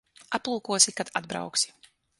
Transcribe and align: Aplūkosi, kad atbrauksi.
Aplūkosi, 0.37 0.95
kad 1.01 1.13
atbrauksi. 1.23 1.77